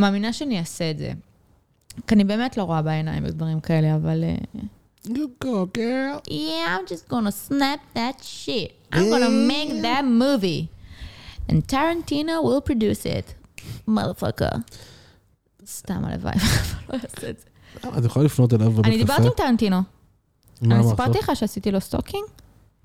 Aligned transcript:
מאמינה 0.00 0.32
שאני 0.32 0.58
אעשה 0.58 0.90
את 0.90 0.98
זה. 0.98 1.12
כי 2.06 2.14
אני 2.14 2.24
באמת 2.24 2.56
לא 2.56 2.62
רואה 2.62 2.82
בעיניים 2.82 3.24
בדברים 3.24 3.60
כאלה, 3.60 3.94
אבל... 3.96 4.24
אה, 4.24 4.34
You 5.06 5.44
go, 5.44 5.48
girl. 5.78 6.28
Yeah, 6.28 6.68
I'm 6.68 6.86
just 6.92 7.10
gonna 7.12 7.32
snap 7.50 7.80
that 7.96 8.16
shit. 8.22 8.72
I'm 8.94 9.08
gonna 9.12 9.48
make 9.52 9.82
that 9.82 10.04
movie. 10.04 10.62
And 11.48 11.66
Tarantino 11.72 12.34
will 12.46 12.60
produce 12.70 13.06
it. 13.06 13.34
motherfucker. 13.88 14.58
סתם 15.66 16.04
הלוואי, 16.04 16.32
לא 16.88 16.94
אעשה 16.94 17.30
את 17.30 17.38
זה. 17.38 17.44
אה, 17.88 17.98
את 17.98 18.04
יכולה 18.04 18.24
לפנות 18.24 18.52
אליו 18.54 18.70
בקפה. 18.72 18.88
אני 18.88 18.96
דיברתי 18.98 19.22
עם 19.26 19.32
טרנטינו. 19.36 19.76
אני 20.62 20.84
סיפרתי? 20.90 21.18
לך 21.18 21.30
שעשיתי 21.34 21.70
לו 21.70 21.80
stalking? 21.80 22.24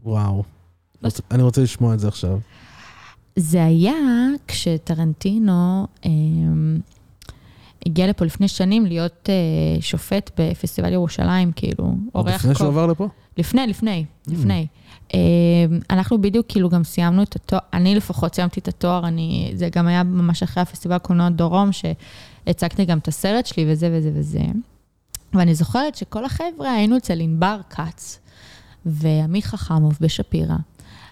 וואו. 0.03 0.43
רוצה- 1.03 1.23
אני 1.31 1.43
רוצה 1.43 1.61
לשמוע 1.61 1.93
את 1.93 1.99
זה 1.99 2.07
עכשיו. 2.07 2.39
זה 3.35 3.63
היה 3.65 3.93
כשטרנטינו 4.47 5.87
אמ, 6.05 6.79
הגיע 7.85 8.07
לפה 8.07 8.25
לפני 8.25 8.47
שנים 8.47 8.85
להיות 8.85 9.29
אה, 9.29 9.81
שופט 9.81 10.31
בפסטיבל 10.39 10.93
ירושלים, 10.93 11.51
כאילו, 11.51 11.95
עוד 12.11 12.27
אורח 12.27 12.35
לפני 12.45 12.55
שהוא. 12.55 12.67
עבר 12.67 12.87
לפה? 12.87 13.07
לפני, 13.37 13.67
לפני, 13.67 14.05
לפני. 14.27 14.67
אמ, 15.13 15.19
אנחנו 15.89 16.21
בדיוק 16.21 16.45
כאילו 16.49 16.69
גם 16.69 16.83
סיימנו 16.83 17.23
את 17.23 17.35
התואר, 17.35 17.59
אני 17.73 17.95
לפחות 17.95 18.35
סיימתי 18.35 18.59
את 18.59 18.67
התואר, 18.67 19.07
אני, 19.07 19.51
זה 19.55 19.69
גם 19.71 19.87
היה 19.87 20.03
ממש 20.03 20.43
אחרי 20.43 20.63
הפסטיבל 20.63 20.97
קולנוע 20.97 21.29
דרום, 21.29 21.69
שהצגתי 21.71 22.85
גם 22.85 22.97
את 22.97 23.07
הסרט 23.07 23.45
שלי 23.45 23.65
וזה 23.67 23.89
וזה 23.93 24.11
וזה. 24.13 24.43
ואני 25.33 25.55
זוכרת 25.55 25.95
שכל 25.95 26.25
החבר'ה 26.25 26.71
היינו 26.71 26.97
אצל 26.97 27.19
ענבר 27.19 27.59
כץ 27.69 28.19
ועמית 28.85 29.45
חכמוב 29.45 29.97
בשפירא. 30.01 30.55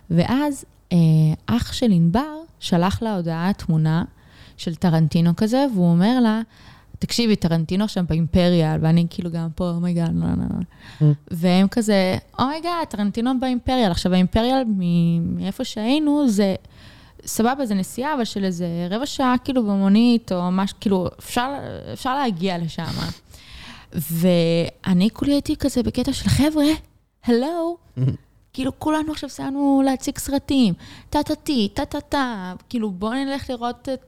ואז 0.10 0.66
אה, 0.92 0.98
אח 1.46 1.74
של 1.74 1.92
ענבר 1.92 2.36
שלח 2.60 3.02
לה 3.02 3.16
הודעה, 3.16 3.54
תמונה 3.54 4.04
של 4.58 4.76
טרנטינו 4.76 5.36
כזה, 5.36 5.66
והוא 5.74 5.92
אומר 5.92 6.20
לה, 6.20 6.42
תקשיבי, 7.00 7.36
טרנטינו 7.36 7.88
שם 7.88 8.06
באימפריאל, 8.10 8.78
ואני 8.82 9.06
כאילו 9.10 9.32
גם 9.32 9.48
פה, 9.56 9.70
oh 9.70 9.81
my 9.81 9.93
God, 9.93 10.16
לא, 10.16 10.26
לא, 10.28 10.44
לא. 11.02 11.08
והם 11.32 11.68
כזה, 11.68 12.18
oh 12.40 12.52
my 12.52 12.64
God, 12.64 12.88
טרנטינו 12.90 13.40
באימפריאל. 13.40 13.92
עכשיו, 13.92 14.14
האימפריאל, 14.14 14.64
מ- 14.68 15.36
מאיפה 15.36 15.64
שהיינו, 15.64 16.28
זה, 16.28 16.56
סבבה, 17.26 17.66
זה 17.66 17.76
נסיעה, 17.76 18.14
אבל 18.14 18.24
של 18.26 18.44
איזה 18.46 18.68
רבע 18.90 19.06
שעה, 19.06 19.36
כאילו, 19.44 19.64
במונית, 19.64 20.32
או 20.32 20.52
משהו, 20.52 20.78
כאילו, 20.80 21.08
אפשר, 21.20 21.50
אפשר 21.94 22.16
להגיע 22.16 22.58
לשם. 22.58 22.84
ואני 23.94 25.10
כולי 25.14 25.32
הייתי 25.34 25.56
כזה 25.56 25.84
בקטע 25.84 26.14
של, 26.14 26.30
חבר'ה, 26.30 26.66
הלו, 27.26 27.78
כאילו, 28.54 28.80
כולנו 28.80 29.12
עכשיו 29.12 29.30
סיימנו 29.30 29.82
להציג 29.86 30.18
סרטים, 30.18 30.74
טה-טה-טי, 31.10 31.70
טה-טה-טה, 31.74 32.54
כאילו, 32.70 32.92
בואו 32.92 33.14
נלך 33.14 33.50
לראות 33.50 33.90
את 33.94 34.00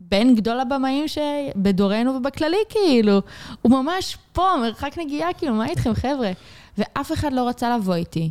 בין 0.00 0.34
גדול 0.34 0.60
הבמאים 0.60 1.04
שבדורנו 1.08 2.14
ובכללי, 2.14 2.56
כאילו. 2.68 3.20
הוא 3.62 3.72
ממש 3.72 4.18
פה, 4.32 4.46
מרחק 4.60 4.98
נגיעה, 4.98 5.32
כאילו, 5.32 5.54
מה 5.54 5.66
איתכם, 5.66 5.94
חבר'ה? 5.94 6.32
ואף 6.78 7.12
אחד 7.12 7.32
לא 7.32 7.48
רצה 7.48 7.76
לבוא 7.76 7.94
איתי. 7.94 8.30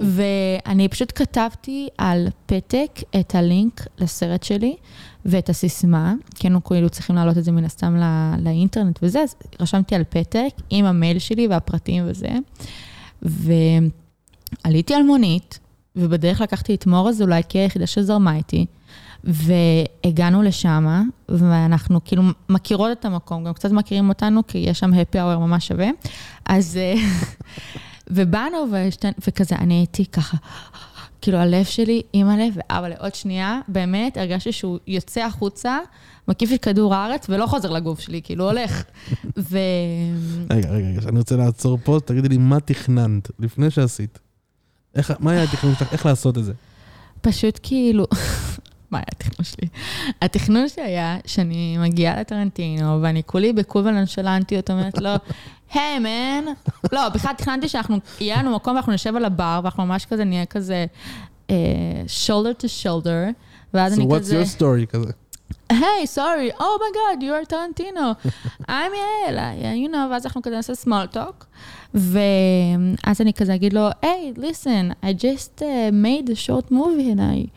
ואני 0.00 0.88
פשוט 0.88 1.12
כתבתי 1.14 1.88
על 1.98 2.28
פתק 2.46 3.00
את 3.20 3.34
הלינק 3.34 3.86
לסרט 3.98 4.42
שלי 4.42 4.76
ואת 5.24 5.48
הסיסמה, 5.48 6.14
כי 6.34 6.46
היינו 6.46 6.64
כאילו 6.64 6.90
צריכים 6.90 7.16
להעלות 7.16 7.38
את 7.38 7.44
זה 7.44 7.52
מן 7.52 7.64
הסתם 7.64 7.96
לא, 7.96 8.42
לאינטרנט 8.44 8.98
וזה, 9.02 9.20
אז 9.20 9.34
רשמתי 9.60 9.94
על 9.94 10.04
פתק 10.08 10.50
עם 10.70 10.84
המייל 10.84 11.18
שלי 11.18 11.48
והפרטים 11.48 12.04
וזה. 12.06 12.28
ועליתי 13.22 14.94
על 14.94 15.02
מונית, 15.02 15.58
ובדרך 15.96 16.40
לקחתי 16.40 16.74
את 16.74 16.86
מור 16.86 17.08
אזולאי, 17.08 17.42
כי 17.48 17.58
היחידה 17.58 17.86
שזרמה 17.86 18.36
איתי. 18.36 18.66
והגענו 19.24 20.42
לשם, 20.42 21.04
ואנחנו 21.28 22.00
כאילו 22.04 22.22
מכירות 22.48 22.92
את 22.92 23.04
המקום, 23.04 23.44
גם 23.44 23.52
קצת 23.52 23.70
מכירים 23.70 24.08
אותנו, 24.08 24.46
כי 24.46 24.58
יש 24.58 24.78
שם 24.78 24.92
happy 24.92 25.14
hour 25.14 25.38
ממש 25.38 25.68
שווה. 25.68 25.88
אז, 26.46 26.76
אה, 26.76 26.94
ובאנו, 28.14 28.56
ושתי, 28.72 29.08
וכזה, 29.26 29.56
אני 29.56 29.74
הייתי 29.74 30.06
ככה, 30.06 30.36
כאילו 31.20 31.38
הלב 31.38 31.64
שלי, 31.64 32.02
אימא'לה 32.14 32.48
ואבא'לה, 32.54 32.94
עוד 32.98 33.14
שנייה, 33.14 33.60
באמת, 33.68 34.16
הרגשתי 34.16 34.52
שהוא 34.52 34.78
יוצא 34.86 35.20
החוצה, 35.20 35.78
מקיף 36.28 36.52
את 36.54 36.62
כדור 36.62 36.94
הארץ, 36.94 37.26
ולא 37.28 37.46
חוזר 37.46 37.70
לגוף 37.70 38.00
שלי, 38.00 38.20
כאילו 38.24 38.50
הולך. 38.50 38.84
ו... 39.50 39.58
רגע, 40.50 40.70
רגע, 40.70 40.86
רגע, 40.88 41.08
אני 41.08 41.18
רוצה 41.18 41.36
לעצור 41.36 41.78
פה, 41.84 41.98
תגידי 42.04 42.28
לי 42.28 42.36
מה 42.36 42.60
תכננת 42.60 43.30
לפני 43.38 43.70
שעשית. 43.70 44.18
איך, 44.94 45.12
מה 45.20 45.30
היה 45.30 45.42
התכנון 45.42 45.74
שלך? 45.78 45.92
איך 45.92 46.06
לעשות 46.06 46.38
את 46.38 46.44
זה? 46.44 46.52
פשוט 47.20 47.60
כאילו, 47.62 48.06
מה 48.92 48.98
היה 48.98 49.04
התכנון 49.12 49.44
שלי? 49.44 49.68
התכנון 50.22 50.68
שלי 50.68 50.84
היה 50.84 51.16
שאני 51.26 51.76
מגיעה 51.78 52.20
לטרנטינו, 52.20 53.02
ואני 53.02 53.22
כולי 53.26 53.52
בקול 53.52 53.82
ולנשלנטיות 53.86 54.70
אומרת 54.70 54.98
לו, 55.00 55.10
היי 55.74 55.98
מן, 55.98 56.44
לא, 56.92 57.08
בכלל 57.08 57.32
תכננתי 57.32 57.68
שאנחנו, 57.68 57.96
יהיה 58.20 58.38
לנו 58.42 58.54
מקום 58.56 58.74
ואנחנו 58.74 58.92
נשב 58.92 59.16
על 59.16 59.24
הבר, 59.24 59.60
ואנחנו 59.62 59.86
ממש 59.86 60.06
כזה 60.06 60.24
נהיה 60.24 60.46
כזה 60.46 60.86
אה, 61.50 61.54
shoulder 62.26 62.62
to 62.62 62.66
shoulder, 62.84 63.32
ואז 63.74 63.92
So 63.92 63.96
אני 63.96 64.04
what's 64.10 64.18
כזה, 64.18 64.42
your 64.42 64.58
story 64.60 64.86
כזה? 64.86 65.12
היי, 65.70 66.06
סורי, 66.06 66.50
oh 66.58 66.62
my 66.62 66.94
god, 66.96 67.22
you 67.22 67.46
are 67.46 67.52
Tarantino, 67.52 68.28
I'm 68.68 68.72
יעל, 69.26 69.38
I- 69.38 69.88
you 69.88 69.92
know, 69.92 70.10
ואז 70.10 70.26
אנחנו 70.26 70.42
כזה 70.42 70.56
נעשה 70.56 70.72
small 70.72 71.14
talk, 71.16 71.44
ואז 71.94 73.20
אני 73.20 73.32
כזה 73.32 73.54
אגיד 73.54 73.72
לו, 73.72 73.88
hey, 73.90 74.38
listen, 74.38 75.04
I 75.04 75.12
just 75.22 75.62
uh, 75.62 75.64
made 75.92 76.30
a 76.30 76.36
short 76.46 76.72
movie 76.72 77.10
and 77.14 77.20
I 77.20 77.48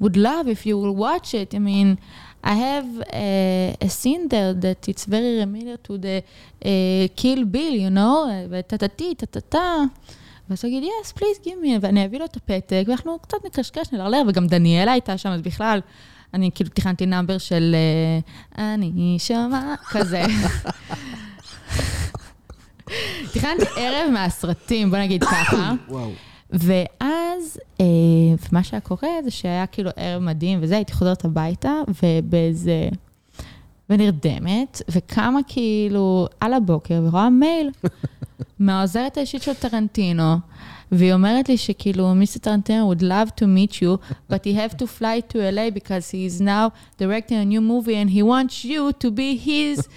would 0.00 0.16
love 0.16 0.48
if 0.48 0.66
you 0.66 0.76
will 0.80 0.96
watch 1.06 1.34
it. 1.34 1.54
I 1.54 1.58
mean, 1.58 1.98
I 2.42 2.54
have 2.54 2.88
uh, 3.00 3.86
a 3.86 3.88
scene 3.88 4.28
there 4.28 4.54
that 4.54 4.88
it's 4.88 5.04
very 5.04 5.40
familiar 5.40 5.76
to 5.88 5.98
the 5.98 6.16
uh, 6.18 7.08
Kill 7.20 7.44
Bill, 7.44 7.74
you 7.84 7.90
know, 7.90 8.26
וטה-טה-טי, 8.50 9.14
טה-טה-טה. 9.14 9.76
ואז 10.50 10.64
הוא 10.64 10.68
יגיד, 10.68 10.82
yes, 10.82 11.12
please 11.18 11.44
give 11.44 11.64
me, 11.64 11.78
ואני 11.80 12.04
אביא 12.04 12.18
לו 12.18 12.24
את 12.24 12.36
הפתק, 12.36 12.82
ואנחנו 12.86 13.18
קצת 13.18 13.36
נקשקש, 13.44 13.92
נלרלר, 13.92 14.22
וגם 14.28 14.46
דניאלה 14.46 14.92
הייתה 14.92 15.18
שם, 15.18 15.28
אז 15.28 15.40
בכלל, 15.40 15.80
אני 16.34 16.50
כאילו 16.54 16.70
תכננתי 16.70 17.06
נאמבר 17.06 17.38
של 17.38 17.76
אה, 18.58 18.74
אני 18.74 19.16
שומע, 19.18 19.74
כזה. 19.90 20.22
תכננתי 23.32 23.64
ערב 23.76 24.10
מהסרטים, 24.12 24.90
בוא 24.90 24.98
נגיד 24.98 25.24
ככה. 25.24 25.72
וואו. 25.88 26.10
ואז, 26.52 27.58
אה, 27.80 27.86
ומה 28.50 28.62
שהיה 28.62 28.80
קורה 28.80 29.08
זה 29.24 29.30
שהיה 29.30 29.66
כאילו 29.66 29.90
ערב 29.96 30.22
מדהים 30.22 30.58
וזה, 30.62 30.76
הייתי 30.76 30.92
חוזרת 30.92 31.24
הביתה, 31.24 31.72
ובאיזה... 32.02 32.88
ונרדמת, 33.90 34.82
וקמה 34.88 35.40
כאילו 35.48 36.28
על 36.40 36.54
הבוקר 36.54 37.02
ורואה 37.04 37.30
מייל 37.30 37.70
מהעוזרת 38.58 39.16
האישית 39.16 39.42
של 39.42 39.54
טרנטינו, 39.54 40.36
והיא 40.92 41.12
אומרת 41.12 41.48
לי 41.48 41.56
שכאילו, 41.56 42.14
מיסטר 42.14 42.38
טרנטינו 42.40 42.92
would 42.92 43.02
love 43.02 43.30
to 43.40 43.44
meet 43.44 43.74
you, 43.74 44.14
but 44.32 44.44
he 44.44 44.54
have 44.54 44.76
to 44.76 44.86
fly 44.86 45.20
to 45.32 45.38
LA 45.38 45.70
because 45.70 46.10
he 46.10 46.26
is 46.26 46.40
now 46.40 46.72
directing 46.98 47.36
a 47.36 47.44
new 47.44 47.60
movie 47.60 47.96
and 47.96 48.10
he 48.10 48.22
wants 48.22 48.64
you 48.64 48.92
to 49.04 49.10
be 49.10 49.36
his 49.36 49.88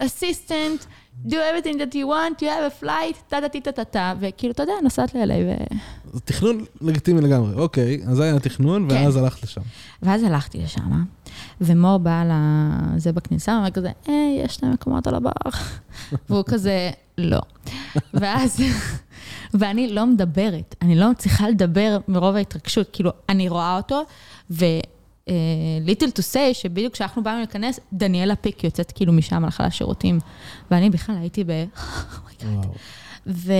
assistant, 0.00 0.86
do 1.26 1.36
everything 1.36 1.78
that 1.78 1.94
you 1.94 2.06
want, 2.06 2.42
you 2.42 2.48
have 2.48 2.72
a 2.72 2.84
flight, 2.84 3.16
טה-טה-טה-טה-טה, 3.28 4.14
וכאילו, 4.20 4.52
אתה 4.52 4.62
יודע, 4.62 4.72
נוסעת 4.82 5.14
ל-LA 5.14 5.34
ו... 5.46 5.74
זה 6.12 6.20
תכנון 6.20 6.64
לגיטימי 6.80 7.20
לגמרי. 7.20 7.54
אוקיי, 7.54 8.00
אז 8.06 8.16
זה 8.16 8.22
היה 8.24 8.36
התכנון, 8.36 8.88
כן. 8.90 8.94
ואז 8.94 9.16
הלכת 9.16 9.42
לשם. 9.42 9.60
ואז 10.02 10.22
הלכתי 10.22 10.58
לשם, 10.58 11.04
ומור 11.60 11.98
בא 11.98 12.24
לזה 12.96 13.12
בכניסה, 13.12 13.52
ואומר 13.52 13.70
כזה, 13.70 13.90
היי, 14.06 14.42
יש 14.44 14.54
שני 14.54 14.68
מקומות 14.68 15.06
על 15.06 15.14
הבר. 15.14 15.30
והוא 16.30 16.44
כזה, 16.46 16.90
לא. 17.18 17.40
ואז, 18.14 18.62
ואני 19.54 19.88
לא 19.88 20.06
מדברת, 20.06 20.74
אני 20.82 20.94
לא 20.96 21.10
מצליחה 21.10 21.48
לדבר 21.48 21.98
מרוב 22.08 22.36
ההתרגשות, 22.36 22.88
כאילו, 22.92 23.10
אני 23.28 23.48
רואה 23.48 23.76
אותו, 23.76 24.02
ו... 24.50 24.64
ליטל 25.80 26.10
טו 26.10 26.22
סיי, 26.22 26.54
שבדיוק 26.54 26.92
כשאנחנו 26.92 27.22
באנו 27.22 27.38
להיכנס, 27.38 27.80
דניאלה 27.92 28.36
פיק 28.36 28.64
יוצאת 28.64 28.92
כאילו 28.92 29.12
משם, 29.12 29.44
הלכה 29.44 29.66
לשירותים. 29.66 30.18
ואני 30.70 30.90
בכלל 30.90 31.16
הייתי 31.16 31.44
ב... 31.44 31.50
וואו. 32.44 32.74
ו... 33.26 33.52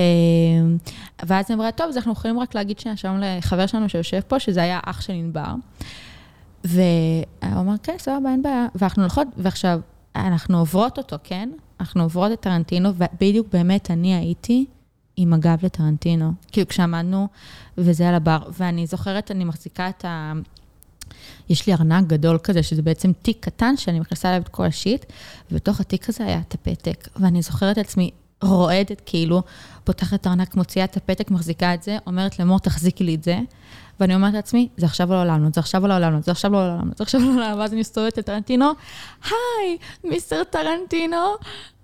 ואז 1.25 1.45
היא 1.49 1.55
אמרה, 1.55 1.71
טוב, 1.71 1.87
אז 1.89 1.97
אנחנו 1.97 2.11
יכולים 2.11 2.39
רק 2.39 2.55
להגיד 2.55 2.79
שנייה 2.79 2.97
שלום 2.97 3.17
לחבר 3.21 3.67
שלנו 3.67 3.89
שיושב 3.89 4.19
פה, 4.19 4.39
שזה 4.39 4.61
היה 4.61 4.79
אח 4.85 5.01
של 5.01 5.13
ענבר. 5.13 5.53
והוא 6.63 6.81
אמר, 7.43 7.75
כן, 7.83 7.95
סבבה, 7.97 8.29
אין 8.31 8.41
בעיה. 8.41 8.67
ואנחנו 8.75 9.03
הולכות, 9.03 9.27
ועכשיו, 9.37 9.79
אנחנו 10.15 10.59
עוברות 10.59 10.97
אותו, 10.97 11.15
כן? 11.23 11.49
אנחנו 11.79 12.03
עוברות 12.03 12.31
את 12.31 12.39
טרנטינו, 12.39 12.89
ובדיוק 12.95 13.47
באמת 13.51 13.91
אני 13.91 14.15
הייתי 14.15 14.65
עם 15.15 15.33
הגב 15.33 15.57
לטרנטינו. 15.63 16.33
כאילו, 16.51 16.67
כשעמדנו, 16.67 17.27
וזה 17.77 18.09
על 18.09 18.15
הבר. 18.15 18.39
ואני 18.57 18.87
זוכרת, 18.87 19.31
אני 19.31 19.43
מחזיקה 19.43 19.89
את 19.89 20.05
ה... 20.05 20.33
יש 21.49 21.67
לי 21.67 21.73
ארנק 21.73 22.07
גדול 22.07 22.37
כזה, 22.43 22.63
שזה 22.63 22.81
בעצם 22.81 23.11
תיק 23.21 23.37
קטן 23.39 23.77
שאני 23.77 23.99
מכניסה 23.99 24.29
אליו 24.29 24.41
את 24.41 24.47
כל 24.47 24.65
השיט, 24.65 25.05
ובתוך 25.51 25.79
התיק 25.79 26.09
הזה 26.09 26.25
היה 26.25 26.39
את 26.47 26.53
הפתק. 26.53 27.07
ואני 27.15 27.41
זוכרת 27.41 27.77
את 27.77 27.85
עצמי 27.85 28.11
רועדת, 28.43 29.01
כאילו, 29.05 29.41
פותחת 29.83 30.21
את 30.21 30.25
הארנק, 30.25 30.55
מוציאה 30.55 30.85
את 30.85 30.97
הפתק, 30.97 31.31
מחזיקה 31.31 31.73
את 31.73 31.83
זה, 31.83 31.97
אומרת 32.07 32.39
למור, 32.39 32.59
תחזיקי 32.59 33.03
לי 33.03 33.15
את 33.15 33.23
זה. 33.23 33.39
ואני 33.99 34.15
אומרת 34.15 34.33
לעצמי, 34.33 34.69
זה 34.77 34.85
עכשיו 34.85 35.09
לא 35.09 35.23
לעולם, 35.23 35.53
זה 35.53 35.59
עכשיו 35.59 35.87
לא 35.87 35.99
לעולם, 35.99 36.21
זה 36.21 36.31
עכשיו 36.31 36.51
לא 36.51 36.67
לעולם, 36.67 36.91
זה 36.97 37.03
עכשיו 37.03 37.21
לא 37.21 37.27
לעולם, 37.27 37.59
ואז 37.59 37.71
אני 37.71 37.79
מסתובבת 37.79 38.17
לטרנטינו, 38.17 38.65
היי, 39.25 39.77
מיסטר 40.03 40.43
טרנטינו, 40.43 41.35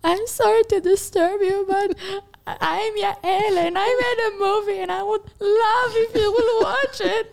I'm 0.06 0.28
sorry 0.38 0.63
to 0.69 0.81
disturb 0.81 1.42
you, 1.42 1.66
but 1.68 2.00
I'm 2.47 2.94
Yael, 3.03 3.57
and 3.67 3.77
I 3.77 3.89
made 4.03 4.19
a 4.29 4.31
movie, 4.45 4.79
and 4.83 4.91
I 4.91 5.03
would 5.03 5.25
love 5.63 5.91
if 6.05 6.15
you 6.15 6.31
will 6.31 6.63
watch 6.63 7.01
it. 7.01 7.27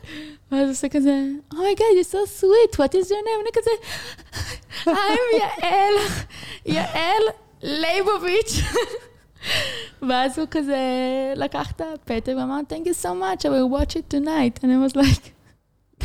ואז 0.52 0.68
עושה 0.68 0.88
כזה, 0.88 1.18
Oh 1.52 1.56
my 1.56 1.74
God, 1.78 1.94
you're 1.96 2.12
so 2.12 2.24
sweet, 2.40 2.78
what 2.78 2.94
is 2.94 3.10
your 3.10 3.22
name? 3.22 3.40
אני 3.42 3.50
כזה, 3.52 3.70
I'm 4.86 5.40
יעל, 5.40 5.94
יעל 6.66 7.22
ליבוביץ'. 7.62 8.62
ואז 10.08 10.38
הוא 10.38 10.46
כזה 10.50 10.78
לקח 11.36 11.70
את 11.70 11.80
הפתק 11.80 12.32
ואמר, 12.38 12.60
Thank 12.68 12.86
you 12.86 13.04
so 13.04 13.08
much, 13.14 13.44
I 13.44 13.48
will 13.48 13.70
watch 13.80 13.96
it 13.96 14.14
tonight. 14.14 14.64
And 14.64 14.72
I 14.72 14.78
was 14.88 14.96
like, 14.96 15.30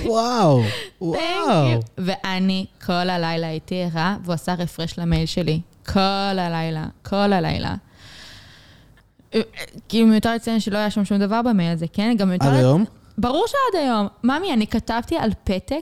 וואו, 0.06 0.62
Thank 0.64 1.02
וואו. 1.02 1.80
ואני 1.98 2.66
כל 2.86 2.94
הלילה 3.10 3.48
הייתי 3.48 3.84
ערה, 3.84 4.18
והוא 4.24 4.34
עשה 4.34 4.54
רפרש 4.54 5.00
למייל 5.00 5.26
שלי. 5.26 5.62
כל 5.86 6.40
הלילה, 6.40 6.86
כל 7.04 7.34
הלילה. 7.34 7.76
כאילו 9.90 10.08
מיותר 10.08 10.34
לציין 10.34 10.60
שלא 10.60 10.78
היה 10.78 10.90
שם 10.90 11.06
שום 11.06 11.18
דבר 11.18 11.42
במייל 11.42 11.72
הזה, 11.72 11.86
כן? 11.94 12.16
גם 12.18 12.30
מיותר... 12.30 12.48
עד 12.48 12.54
היום? 12.54 12.86
ברור 13.18 13.46
שעד 13.48 13.82
היום. 13.82 14.08
ממי, 14.24 14.54
אני 14.54 14.68
כתבתי 14.68 15.18
על 15.18 15.32
פתק 15.44 15.82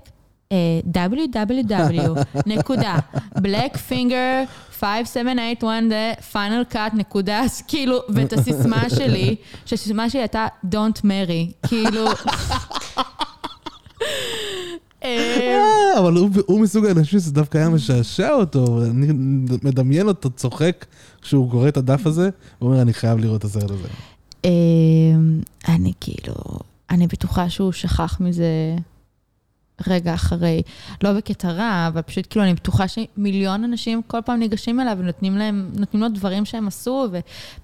אה, 0.52 0.58
www, 0.94 2.20
נקודה, 2.46 2.98
blackfinger 3.38 4.48
5781 4.80 6.34
final 6.34 6.74
cut, 6.74 6.96
נקודה, 6.96 7.42
כאילו, 7.68 8.00
ואת 8.10 8.34
הסיסמה 8.34 8.90
שלי, 8.90 9.36
שהסיסמה 9.66 10.10
שלי 10.10 10.20
הייתה 10.20 10.48
Don't 10.66 11.02
marry, 11.02 11.68
כאילו... 11.68 12.06
אה, 15.04 15.38
אה, 15.40 16.00
אבל 16.00 16.14
הוא- 16.48 16.60
מסוג 16.62 16.86
האנשים 16.86 17.20
שזה 17.20 17.32
דווקא 17.32 17.58
היה 17.58 17.70
משעשע 17.70 18.30
אותו, 18.34 18.84
אני 18.86 19.08
מדמיין 19.64 20.08
אותו 20.08 20.30
צוחק 20.30 20.86
כשהוא 21.22 21.52
קורא 21.52 21.68
את 21.68 21.78
הדף 21.78 22.06
הזה, 22.08 22.30
הוא 22.60 22.70
אומר, 22.70 22.82
אני 22.82 22.94
חייב 22.94 23.18
לראות 23.20 23.40
את 23.40 23.46
הסרט 23.46 23.72
הזה. 23.72 23.88
אה, 24.46 24.50
אני 25.68 25.94
כאילו, 26.02 26.36
אני 26.90 27.08
בטוחה 27.08 27.50
שהוא 27.50 27.72
שכח 27.72 28.18
מזה 28.20 28.46
רגע 29.88 30.14
אחרי, 30.14 30.62
לא 31.04 31.14
בקטע 31.14 31.52
רע, 31.52 31.88
אבל 31.88 32.02
פשוט 32.02 32.28
כאילו 32.30 32.46
אני 32.46 32.54
בטוחה 32.54 32.86
שמיליון 32.88 33.64
אנשים 33.64 34.02
כל 34.08 34.20
פעם 34.26 34.40
ניגשים 34.40 34.80
אליו 34.80 34.98
ונותנים 35.00 35.38
להם, 35.38 35.70
נותנים 35.76 36.04
לו 36.04 36.10
דברים 36.10 36.46
שהם 36.46 36.68
עשו 36.68 37.08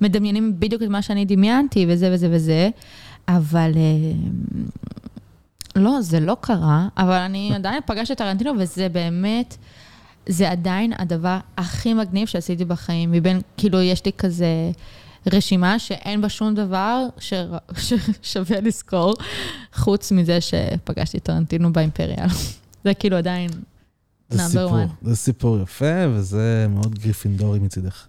ומדמיינים 0.02 0.60
בדיוק 0.60 0.82
את 0.84 0.88
מה 0.88 1.02
שאני 1.02 1.26
דמיינתי 1.26 1.86
וזה 1.90 2.10
וזה 2.14 2.28
וזה, 2.32 2.70
אבל 3.28 3.72
אה, 3.76 4.12
לא, 5.76 6.02
זה 6.02 6.20
לא 6.20 6.38
קרה, 6.42 6.88
אבל 6.98 7.18
אני 7.18 7.56
עדיין 7.56 7.82
פגשתי 7.86 8.14
את 8.14 8.18
טרנטינו 8.18 8.52
וזה 8.60 8.90
באמת, 8.90 9.58
זה 10.30 10.52
עדיין 10.52 10.94
הדבר 11.00 11.38
הכי 11.58 11.94
מגניב 11.94 12.28
שעשיתי 12.28 12.66
בחיים, 12.66 13.12
מבין, 13.12 13.42
כאילו 13.58 13.82
יש 13.82 14.06
לי 14.06 14.12
כזה... 14.18 14.72
רשימה 15.34 15.80
שאין 15.80 16.22
בה 16.22 16.30
שום 16.30 16.56
דבר 16.56 17.06
ש... 17.18 17.34
ששווה 18.22 18.62
לזכור, 18.62 19.14
חוץ 19.74 20.12
מזה 20.12 20.42
שפגשתי 20.42 21.18
את 21.18 21.24
טרנטינו 21.24 21.74
באימפריאל. 21.74 22.28
זה 22.86 22.94
כאילו 22.94 23.18
עדיין 23.18 23.50
זה 24.30 24.40
סיפור, 24.50 24.80
one. 24.84 24.88
זה 25.02 25.16
סיפור 25.16 25.60
יפה, 25.60 26.08
וזה 26.10 26.68
מאוד 26.70 27.00
גריפינדורי 27.00 27.60
מצידך. 27.60 28.06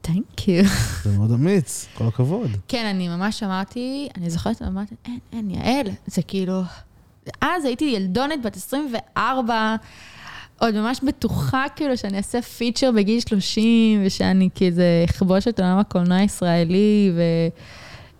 thank 0.00 0.48
you. 0.48 0.64
זה 1.04 1.18
מאוד 1.18 1.32
אמיץ, 1.32 1.86
כל 1.94 2.06
הכבוד. 2.08 2.50
כן, 2.68 2.86
אני 2.86 3.08
ממש 3.08 3.42
אמרתי, 3.42 4.08
אני 4.16 4.30
זוכרת, 4.30 4.62
אמרתי, 4.62 4.94
אין, 5.04 5.18
אין, 5.32 5.50
יעל, 5.50 5.86
זה 6.06 6.22
כאילו... 6.22 6.62
אז 7.40 7.64
הייתי 7.64 7.84
ילדונת 7.84 8.42
בת 8.42 8.56
24, 8.56 9.76
עוד 10.58 10.74
ממש 10.74 11.00
בטוחה 11.02 11.64
כאילו 11.76 11.96
שאני 11.96 12.16
אעשה 12.16 12.42
feature 12.42 12.90
בגיל 12.96 13.20
30, 13.20 14.02
ושאני 14.06 14.48
כזה 14.54 15.04
אכבוש 15.10 15.48
את 15.48 15.60
עולם 15.60 15.78
הקולנוע 15.78 16.16
הישראלי, 16.18 17.12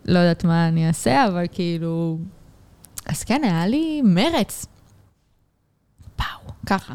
ולא 0.06 0.18
יודעת 0.18 0.44
מה 0.44 0.68
אני 0.68 0.88
אעשה, 0.88 1.26
אבל 1.26 1.44
כאילו... 1.52 2.18
אז 3.06 3.24
כן, 3.24 3.40
היה 3.44 3.66
לי 3.66 4.02
מרץ. 4.04 4.66
פאו, 6.16 6.52
ככה. 6.66 6.94